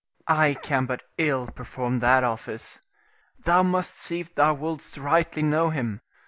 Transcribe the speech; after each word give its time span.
Rienzi. 0.27 0.39
I 0.41 0.53
can 0.55 0.87
but 0.87 1.03
ill 1.19 1.45
perform 1.45 1.99
that 1.99 2.23
office. 2.23 2.79
Thou 3.45 3.61
must 3.61 3.99
see 3.99 4.19
if 4.21 4.33
thou 4.33 4.55
wouldst 4.55 4.97
rightly 4.97 5.43
know 5.43 5.69
him. 5.69 6.01